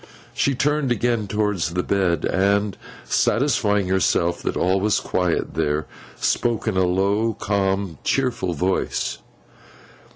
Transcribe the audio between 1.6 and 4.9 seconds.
the bed, and satisfying herself that all